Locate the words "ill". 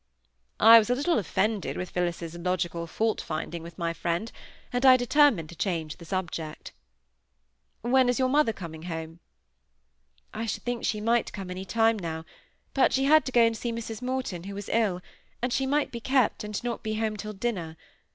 14.69-15.01